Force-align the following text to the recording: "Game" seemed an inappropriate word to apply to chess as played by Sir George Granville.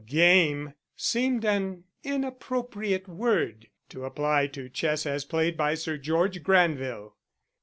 "Game" 0.07 0.73
seemed 0.95 1.45
an 1.45 1.83
inappropriate 2.03 3.07
word 3.07 3.67
to 3.89 4.03
apply 4.03 4.47
to 4.47 4.67
chess 4.67 5.05
as 5.05 5.25
played 5.25 5.55
by 5.55 5.75
Sir 5.75 5.99
George 5.99 6.41
Granville. 6.41 7.17